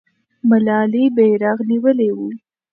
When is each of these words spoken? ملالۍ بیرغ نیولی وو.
ملالۍ 0.49 1.05
بیرغ 1.15 1.57
نیولی 1.69 2.09
وو. 2.15 2.27